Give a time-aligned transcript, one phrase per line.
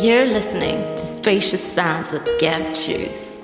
[0.00, 3.39] You're listening to Spacious Sounds of Gab Juice.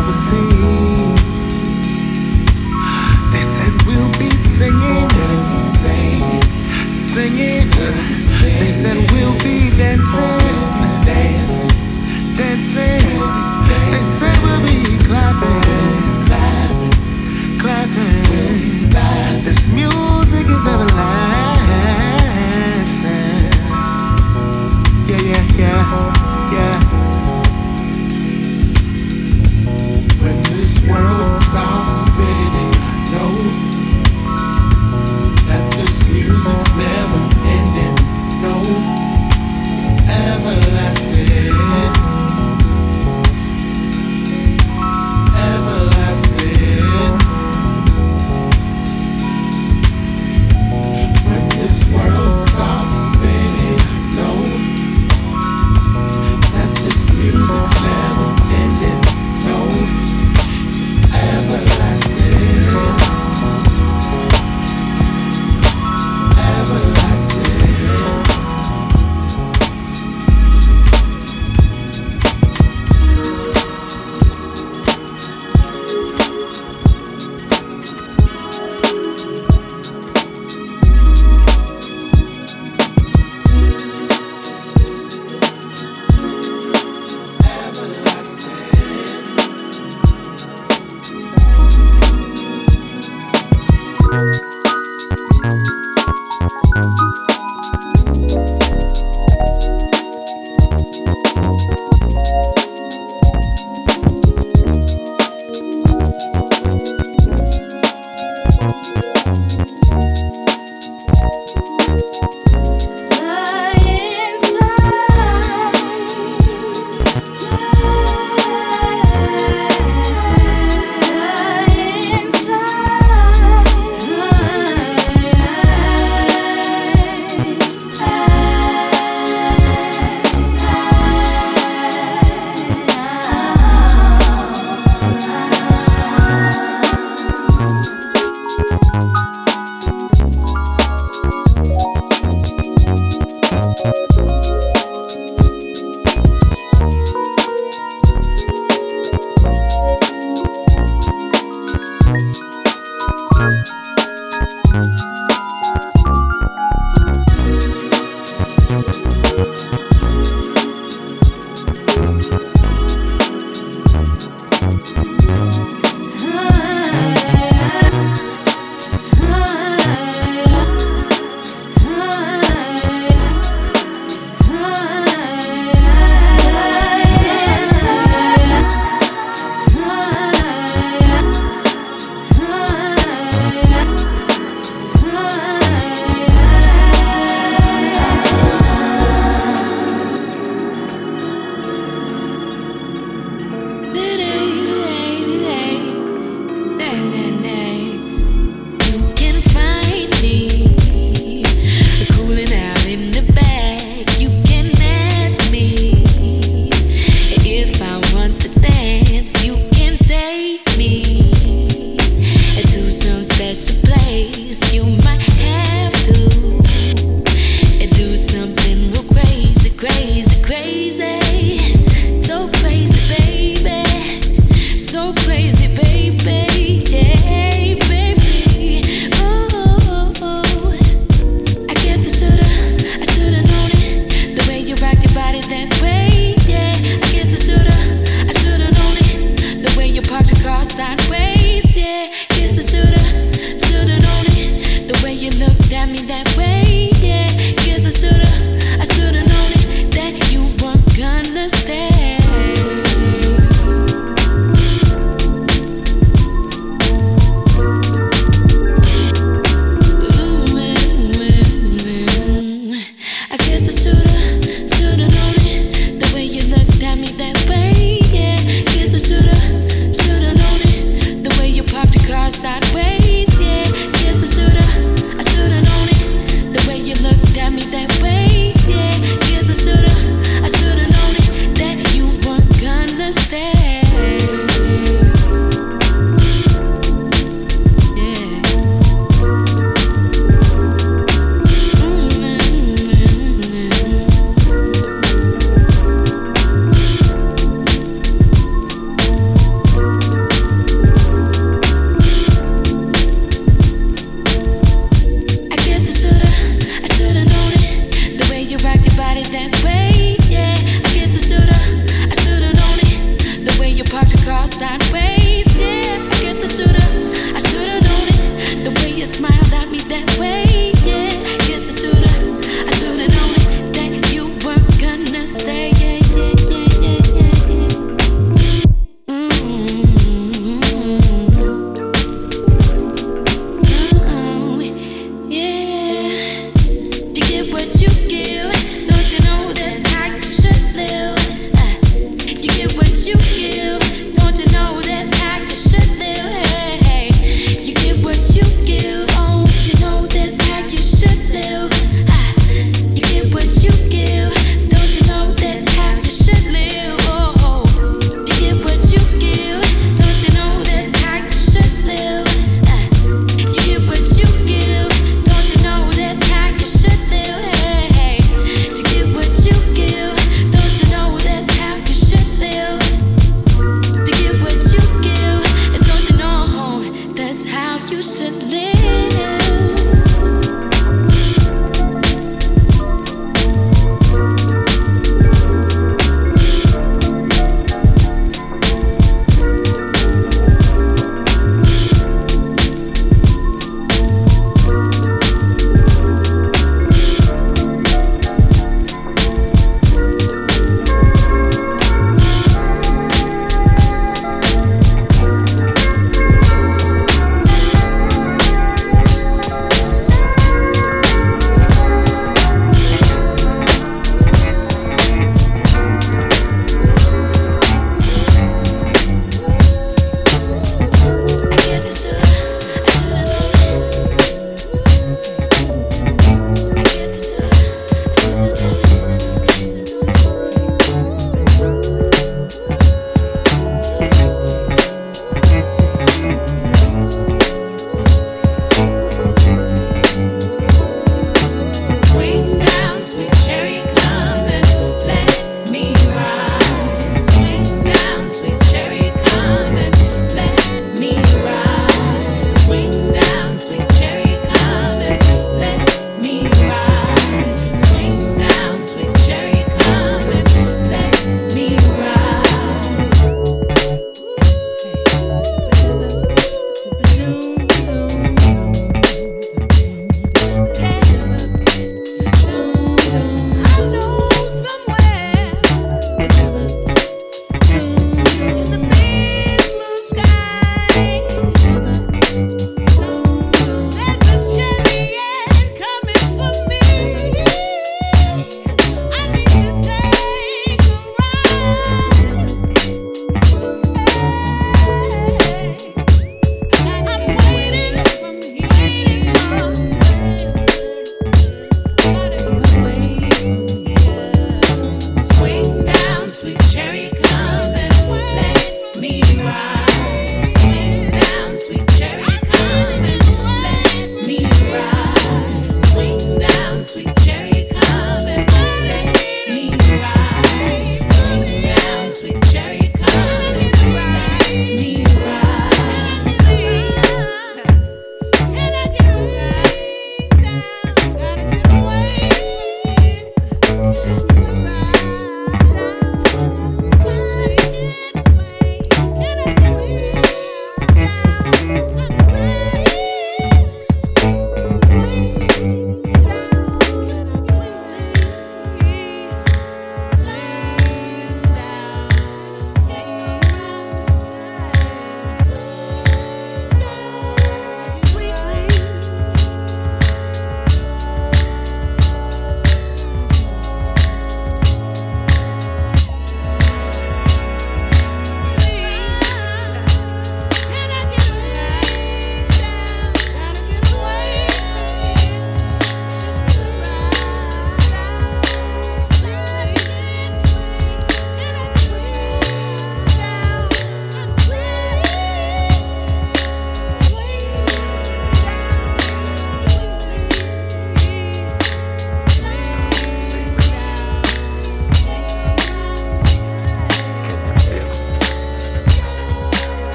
[0.00, 1.14] never seen.
[3.32, 5.08] They said we'll be singing,
[5.60, 6.40] singing,
[6.92, 7.70] singing.
[8.60, 10.39] They said we'll be dancing.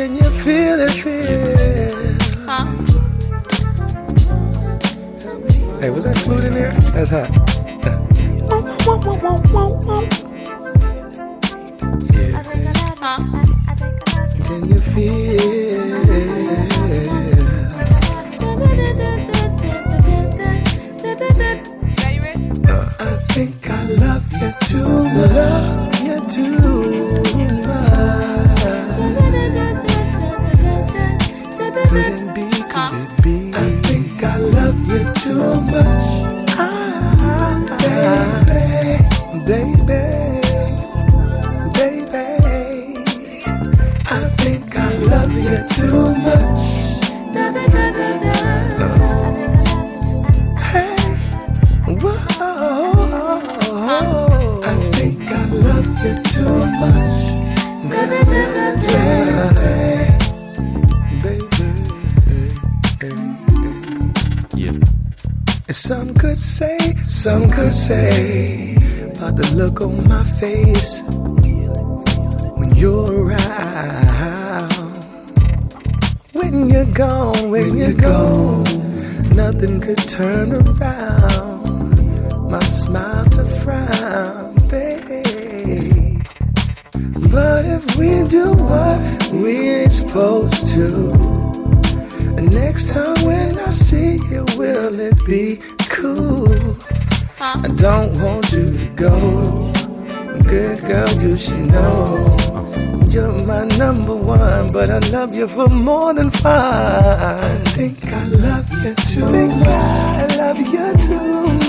[0.00, 1.12] Can you feel it, feel?
[2.46, 2.64] Huh?
[5.78, 6.72] Hey, was that flute in there?
[6.94, 7.28] That's hot.
[8.50, 10.19] Uh, yeah.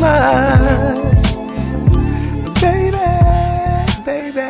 [0.01, 1.35] Much.
[2.59, 2.97] Baby,
[4.03, 4.49] baby.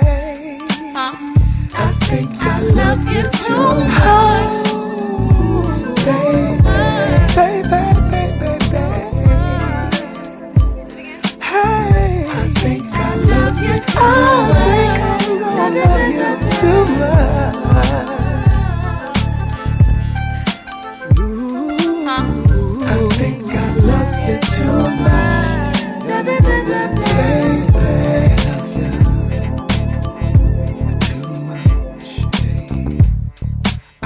[1.73, 4.70] I think I love you too much.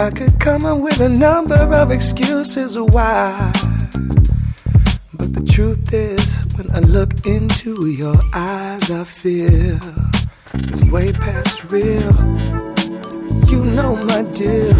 [0.05, 3.51] I could come up with a number of excuses why.
[5.15, 9.79] But the truth is, when I look into your eyes, I feel
[10.53, 12.13] it's way past real.
[13.49, 14.77] You know my deal.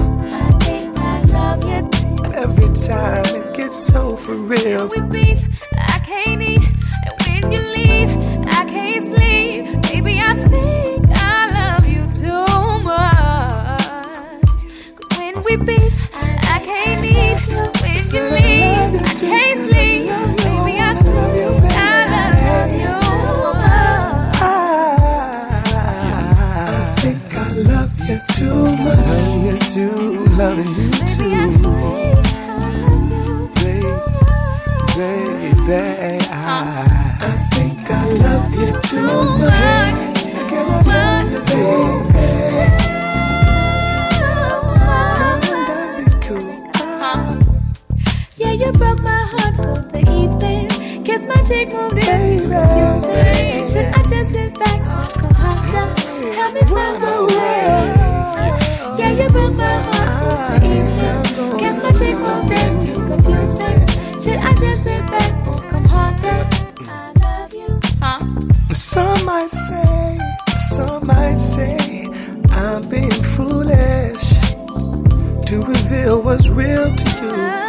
[2.35, 4.87] Every time it gets so for real.
[4.89, 6.61] We beef, I can't eat,
[7.03, 8.09] and when you leave,
[8.53, 9.54] I can't sleep.
[30.45, 33.89] Loving you I too, think I love you too
[34.95, 36.19] baby.
[36.31, 40.21] I, I think I love you too much.
[40.49, 41.39] Can I love you,
[42.13, 42.65] baby?
[44.69, 46.53] Wouldn't that be cool?
[48.37, 50.67] Yeah, you broke my heart for the evening.
[51.03, 51.95] Kiss my cheek, moved.
[51.95, 52.53] Baby.
[53.71, 54.79] Should I just sit back,
[55.41, 55.87] harder?
[56.37, 57.61] Help me find my way.
[58.99, 59.94] Yeah, you broke my heart
[68.73, 70.17] Some might say,
[70.59, 72.07] some might say,
[72.49, 74.33] I'm being foolish
[75.47, 77.64] to reveal what's real to you.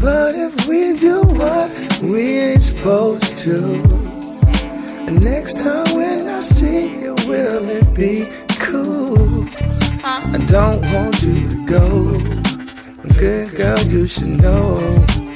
[0.00, 1.70] But if we do what
[2.02, 3.58] we supposed to,
[5.10, 8.28] next time when I see you, will it be
[8.60, 9.46] cool?
[10.04, 12.12] I don't want you to go.
[13.18, 14.78] Good girl, you should know.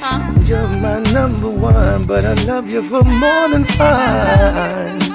[0.03, 5.12] You're my number one, but I love you for more than fun.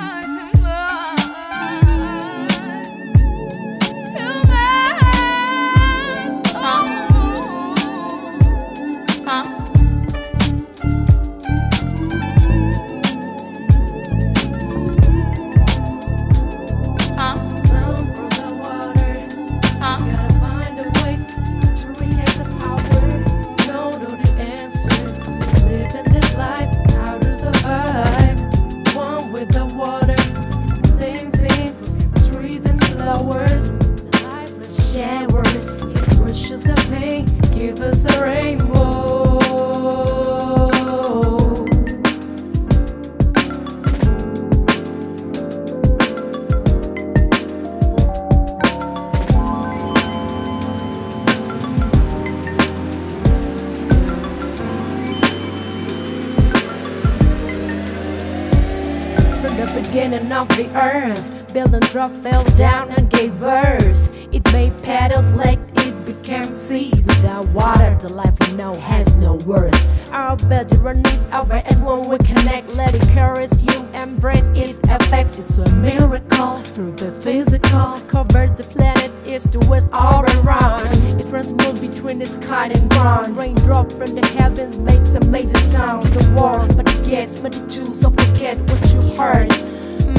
[59.75, 64.15] Beginning of the earth, building drop fell down and gave birth.
[64.33, 65.68] It made petals, it
[66.09, 67.01] became seeds.
[67.01, 70.11] Without water, the life we know has no worth.
[70.11, 72.77] Our bedroom needs over as when we connect.
[72.77, 75.37] Let it carry you, embrace its effects.
[75.39, 77.99] It's a miracle through the physical.
[78.09, 80.87] Covers the planet east to west all around.
[81.21, 83.37] It transmoves between the sky and ground.
[83.37, 86.05] Raindrop from the heavens makes amazing sound.
[86.05, 89.53] The world, but it gets many to suffocate what you heard.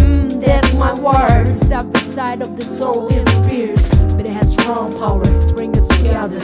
[0.10, 1.48] Mm, that's my word.
[1.48, 5.78] The separate side of the soul is fierce, but it has strong power to bring
[5.78, 6.40] us together.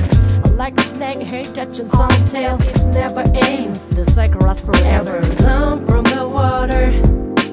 [0.45, 3.89] I like a snake, hate touching some tail, it never ends.
[3.89, 5.19] The cycle lasts forever.
[5.41, 6.91] Learn from the water.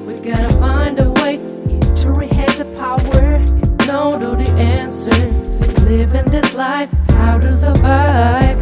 [0.07, 1.37] We gotta find a way.
[1.37, 3.39] It truly the power.
[3.87, 6.91] Know the answer to living this life.
[7.11, 8.59] How to survive.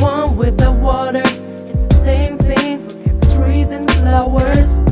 [0.00, 1.22] One with the water.
[1.24, 2.86] It's the same thing.
[3.36, 4.87] Trees and flowers.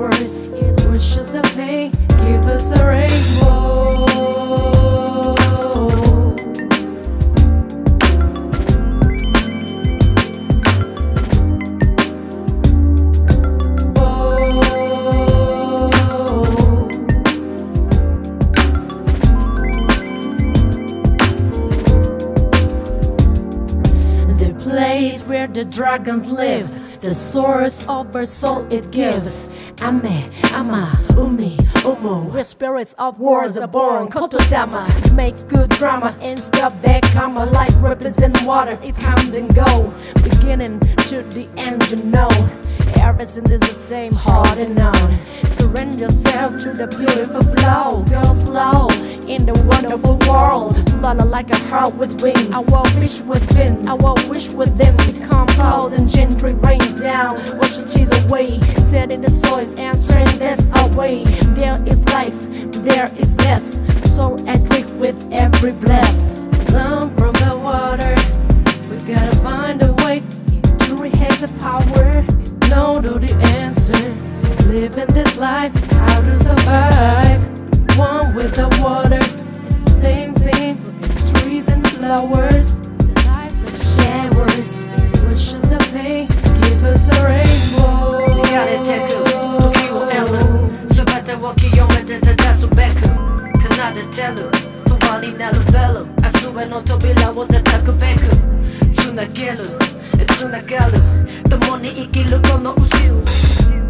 [0.00, 1.90] It washes the pain.
[2.24, 4.06] Give us a rainbow.
[24.38, 29.48] The place where the dragons live, the source of our soul it gives.
[29.82, 34.08] Ame, Ama, Umi, Umu, where spirits of wars are born.
[34.08, 38.78] Kotodama makes good drama, insta back karma like ripples in water.
[38.82, 41.88] It comes and go, beginning to the end.
[41.90, 42.28] You know,
[42.96, 45.18] everything is the same, hard and known.
[45.44, 48.04] Surrender yourself to the beautiful flow.
[48.10, 48.88] Go slow
[49.28, 50.76] in the wonderful world.
[50.98, 52.52] Flutter like a heart with wings.
[52.52, 53.86] I will fish with fins.
[53.86, 56.54] I will wish with them become clouds and gentry
[57.18, 57.34] down.
[57.58, 58.60] Wash the cheese away.
[58.90, 61.24] Set in the soils and strength this away.
[61.58, 62.38] There is life,
[62.88, 63.66] there is death.
[64.14, 66.18] So adrift with every breath.
[66.76, 68.14] Learn from the water.
[68.88, 70.22] We gotta find a way.
[70.84, 72.08] Truly has the power.
[72.70, 74.04] No, know the answer
[74.68, 75.72] living this life.
[75.92, 77.40] How to survive.
[77.98, 79.24] One with the water.
[79.68, 80.72] It's the same thing.
[81.32, 82.68] Trees and flowers.
[83.94, 84.70] Showers.
[85.02, 86.37] It washes the pain.
[86.78, 88.28] Give us a rainbow.
[88.38, 89.18] 逃れてく
[89.60, 90.38] 時を得る
[90.86, 94.48] 全てを清めて照らすべく奏でてる
[94.86, 98.20] 永遠になるベル明日への扉を叩くべく
[98.92, 99.64] つなげる
[100.28, 101.00] つながる
[101.50, 103.87] 共に生きるこの宇宙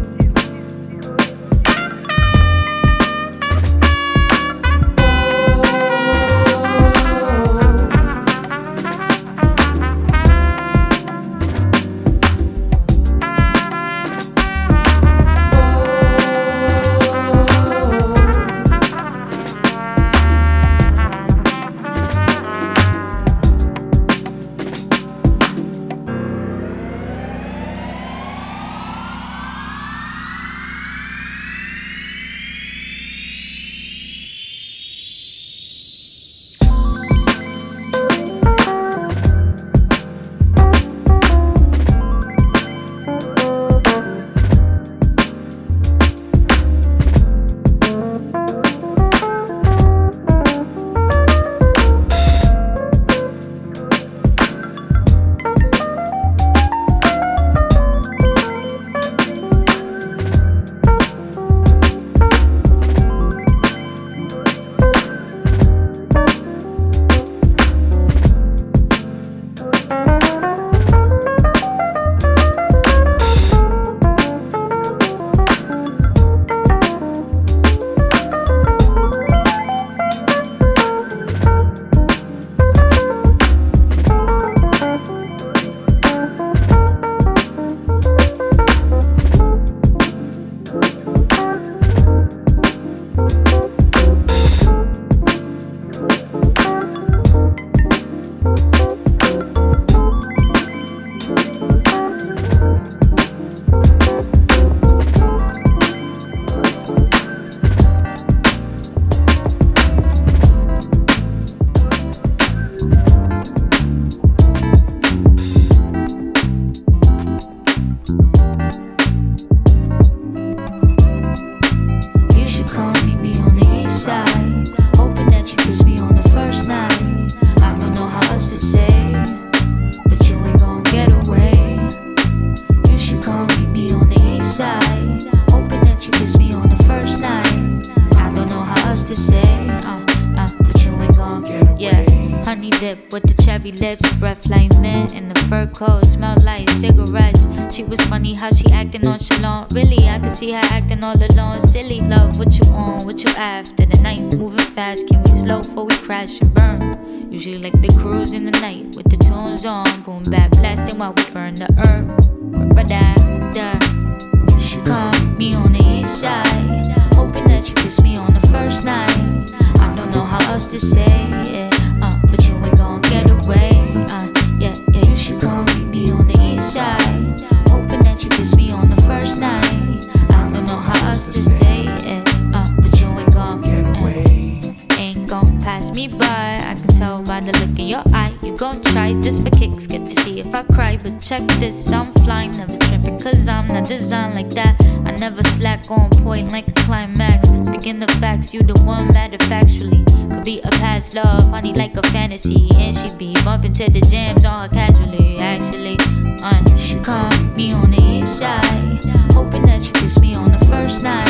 [191.01, 194.75] But check this, I'm flying, never tripping, cause I'm not designed like that.
[195.05, 197.47] I never slack on point like a climax.
[197.65, 200.05] Speaking of facts, you the one matter factually.
[200.33, 202.69] Could be a past love, honey, like a fantasy.
[202.75, 205.97] And she be bumping to the jams all casually, actually.
[206.43, 210.65] Uh, she caught me on the east side, hoping that you kiss me on the
[210.65, 211.29] first night.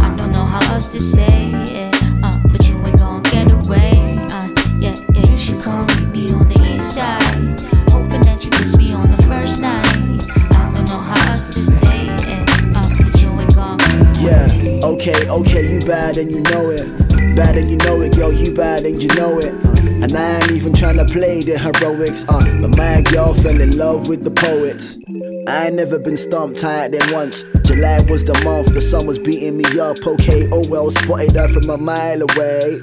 [0.00, 3.21] I don't know how else to say it, uh, but you ain't gon'
[15.02, 16.86] okay, okay, you bad and you know it.
[17.34, 19.52] Bad and you know it, girl, you bad and you know it.
[19.82, 22.24] And I ain't even tryna play the heroics.
[22.28, 24.98] Uh, but my girl fell in love with the poets.
[25.48, 27.42] I ain't never been stumped higher than once.
[27.64, 29.96] July was the month, the sun was beating me up.
[30.06, 32.82] Okay, oh well, spotted her from a mile away.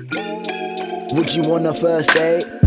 [1.13, 2.59] Would you want a first date?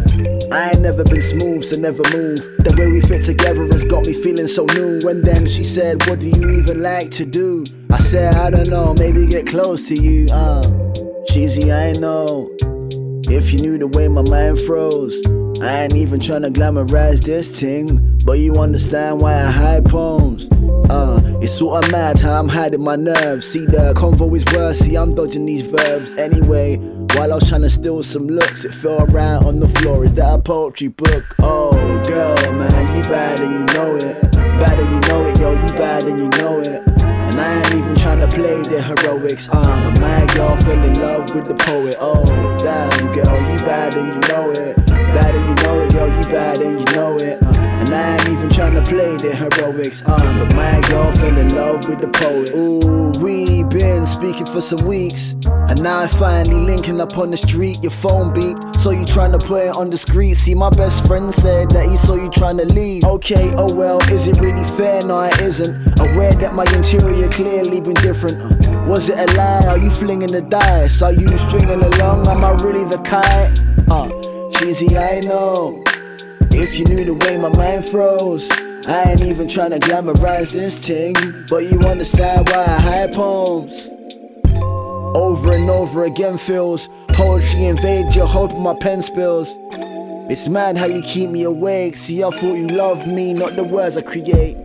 [0.52, 2.38] I ain't never been smooth, so never move.
[2.58, 5.00] The way we fit together has got me feeling so new.
[5.08, 7.64] And then she said, What do you even like to do?
[7.90, 10.26] I said, I don't know, maybe get close to you.
[10.30, 10.62] Uh,
[11.28, 12.54] cheesy, I know.
[13.30, 15.16] If you knew the way my mind froze,
[15.62, 18.20] I ain't even tryna glamorize this thing.
[18.24, 20.48] But you understand why I hide poems.
[20.90, 23.46] Uh, it's sorta mad how I'm hiding my nerves.
[23.46, 26.12] See, the convo is worse, see, I'm dodging these verbs.
[26.14, 26.76] Anyway,
[27.14, 30.04] while I was trying to steal some looks, it fell around on the floor.
[30.04, 31.24] Is that a poetry book?
[31.40, 31.72] Oh,
[32.06, 34.32] girl, man, you bad and you know it.
[34.32, 36.82] Bad and you know it, girl, you bad and you know it.
[37.02, 39.48] And I ain't even trying to play the heroics.
[39.48, 41.96] Um, but my girl fell in love with the poet.
[42.00, 42.24] Oh,
[42.58, 44.76] damn, girl, you bad and you know it.
[44.86, 47.42] Bad and you know it, girl, you bad and you know it.
[47.42, 50.06] Uh, and I ain't even trying to play the heroics.
[50.06, 52.52] Um, but my girl fell in love with the poet.
[52.54, 55.34] Ooh, we been speaking for some weeks.
[55.46, 57.82] And now I finally linking up on the street.
[57.82, 60.34] Your phone beeped, so you trying to put it on the discreet.
[60.34, 63.04] See, my best friend said that he saw you trying to leave.
[63.04, 65.02] Okay, oh well, is it really fair?
[65.02, 66.00] No, it isn't.
[66.00, 68.38] Aware that my interior clearly been different.
[68.86, 69.66] Was it a lie?
[69.66, 71.02] Are you flinging the dice?
[71.02, 72.28] Are you stringing along?
[72.28, 73.58] Am I really the kite?
[73.90, 74.08] Uh,
[74.52, 75.82] cheesy, I know.
[76.54, 78.50] If you knew the way my mind froze,
[78.86, 81.14] I ain't even trying to glamorize this thing.
[81.48, 83.88] But you understand why I hide poems.
[85.16, 89.48] Over and over again feels poetry invades your hope my pen spills.
[90.30, 91.96] It's mad how you keep me awake.
[91.96, 94.56] See, I thought you loved me, not the words I create.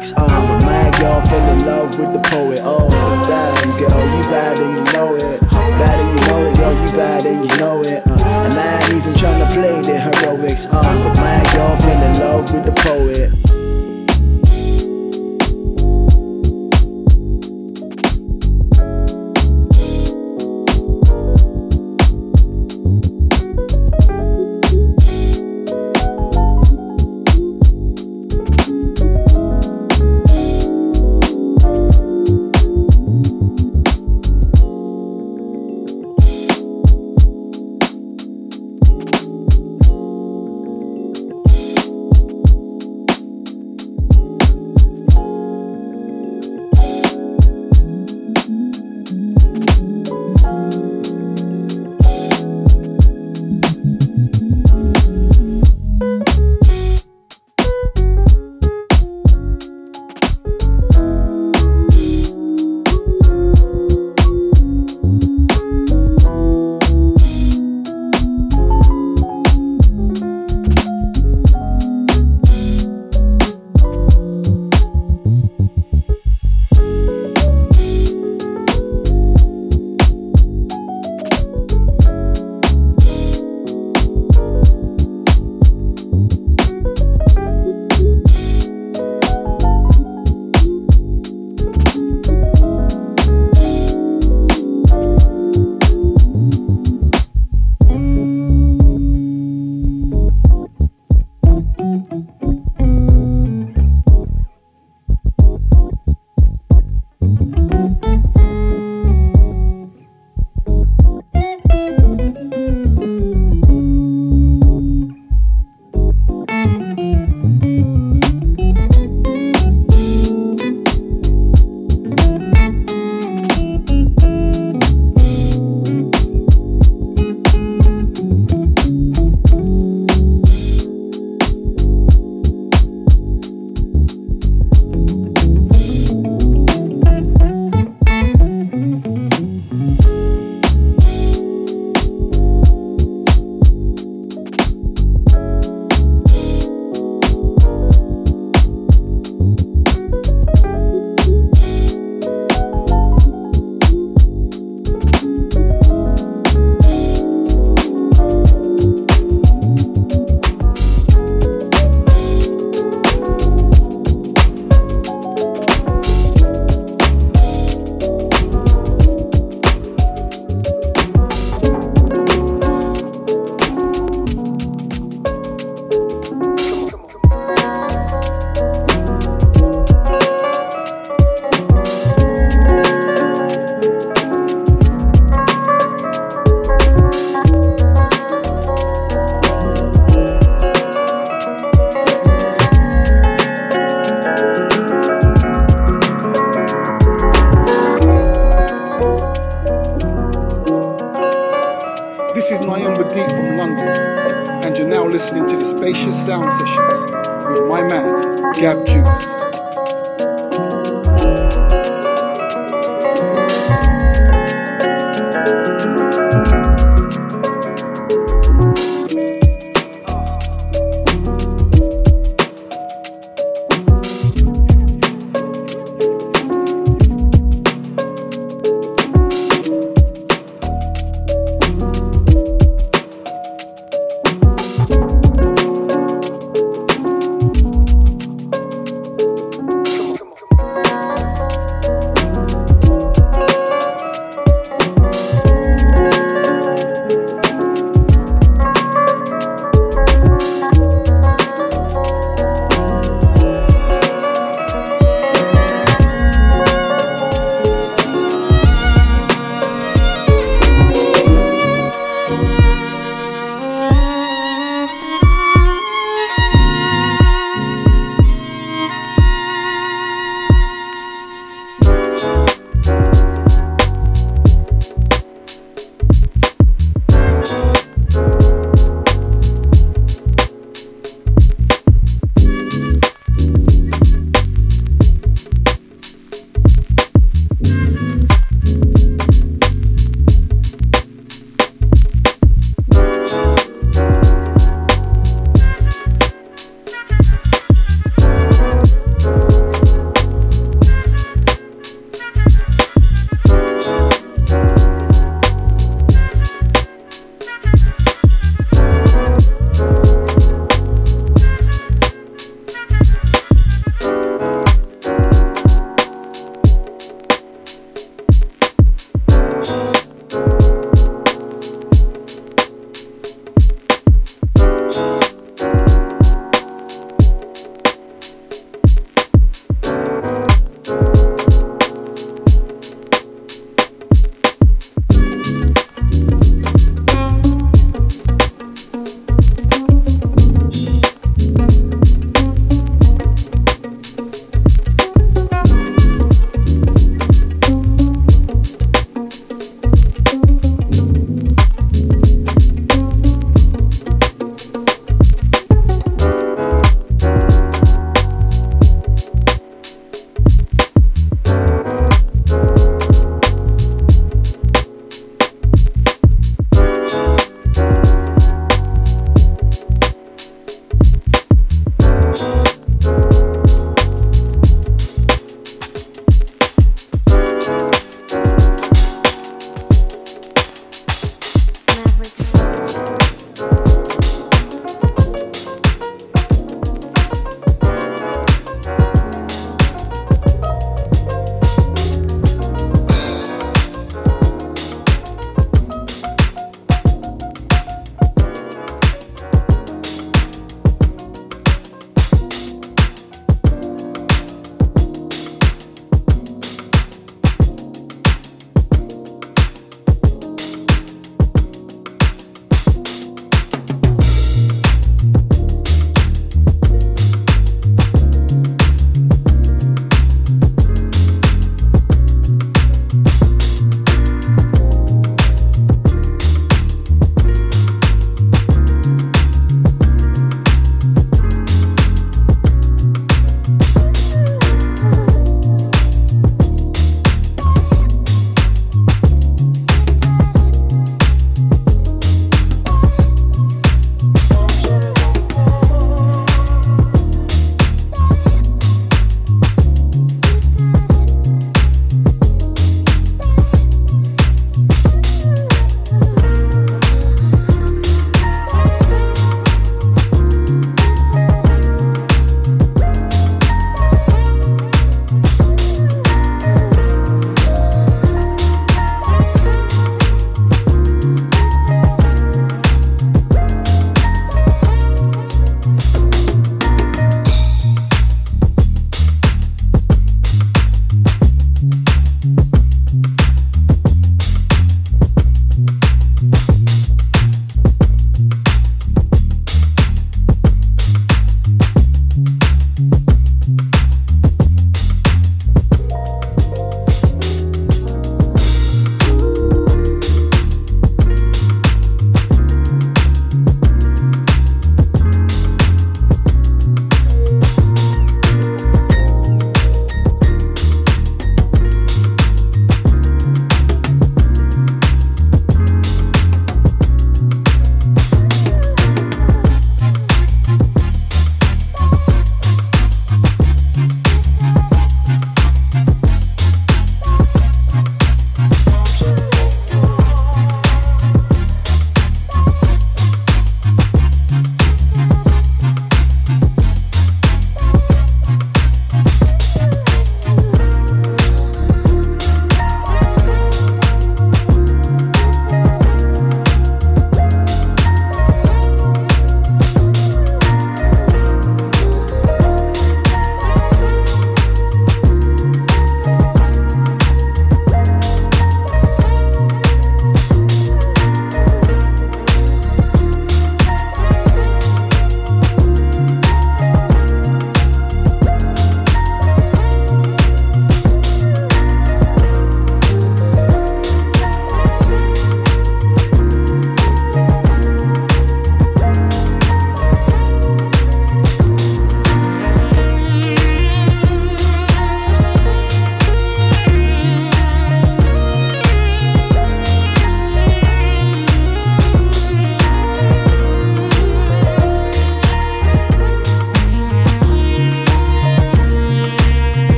[0.00, 0.12] Heroics.
[0.16, 2.60] Uh, my girl fell in love with the poet.
[2.62, 2.88] Oh,
[3.24, 5.40] damn, girl, you bad and you know it.
[5.40, 8.02] Bad and you know it, girl, you bad and you know it.
[8.06, 10.66] Uh, and I ain't even trying to play the heroics.
[10.66, 13.49] Uh, my girl fell in love with the poet.